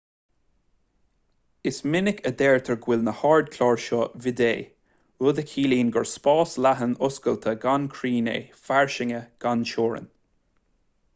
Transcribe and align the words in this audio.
is 1.63 1.83
minic 1.89 2.21
a 2.29 2.31
deirtear 2.39 2.77
go 2.85 2.87
bhfuil 2.93 3.03
na 3.07 3.13
hardchláir 3.19 3.77
seo 3.83 3.99
vidde 4.23 4.49
rud 5.25 5.41
a 5.43 5.45
chiallaíonn 5.51 5.91
gur 5.97 6.07
spás 6.13 6.55
leathan 6.67 6.95
oscailte 7.09 7.53
gan 7.67 7.87
chrann 7.99 8.31
é 8.37 8.37
fairsinge 8.63 9.21
gan 9.45 9.67
teorainn 9.73 10.09